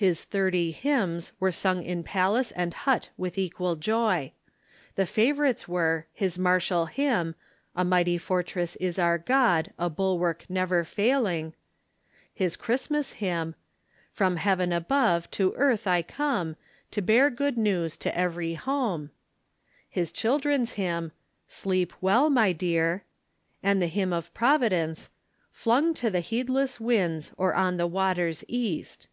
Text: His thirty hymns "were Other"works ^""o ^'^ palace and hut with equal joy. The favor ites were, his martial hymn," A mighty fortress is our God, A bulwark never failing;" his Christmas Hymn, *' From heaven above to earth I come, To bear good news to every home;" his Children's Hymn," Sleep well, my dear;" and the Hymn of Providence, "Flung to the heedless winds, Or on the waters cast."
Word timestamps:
His 0.00 0.24
thirty 0.24 0.70
hymns 0.70 1.32
"were 1.38 1.48
Other"works 1.48 1.62
^""o 1.84 1.94
^'^ 1.94 2.04
palace 2.06 2.52
and 2.52 2.72
hut 2.72 3.10
with 3.18 3.36
equal 3.36 3.76
joy. 3.76 4.32
The 4.94 5.04
favor 5.04 5.44
ites 5.44 5.68
were, 5.68 6.06
his 6.14 6.38
martial 6.38 6.86
hymn," 6.86 7.34
A 7.76 7.84
mighty 7.84 8.16
fortress 8.16 8.76
is 8.76 8.98
our 8.98 9.18
God, 9.18 9.74
A 9.78 9.90
bulwark 9.90 10.46
never 10.48 10.84
failing;" 10.84 11.52
his 12.32 12.56
Christmas 12.56 13.12
Hymn, 13.20 13.54
*' 13.82 14.10
From 14.14 14.36
heaven 14.36 14.72
above 14.72 15.30
to 15.32 15.52
earth 15.58 15.86
I 15.86 16.00
come, 16.00 16.56
To 16.92 17.02
bear 17.02 17.28
good 17.28 17.58
news 17.58 17.98
to 17.98 18.18
every 18.18 18.54
home;" 18.54 19.10
his 19.90 20.12
Children's 20.12 20.72
Hymn," 20.76 21.12
Sleep 21.46 21.92
well, 22.00 22.30
my 22.30 22.52
dear;" 22.54 23.04
and 23.62 23.82
the 23.82 23.86
Hymn 23.86 24.14
of 24.14 24.32
Providence, 24.32 25.10
"Flung 25.52 25.92
to 25.92 26.08
the 26.08 26.20
heedless 26.20 26.80
winds, 26.80 27.32
Or 27.36 27.52
on 27.52 27.76
the 27.76 27.86
waters 27.86 28.42
cast." 28.50 29.06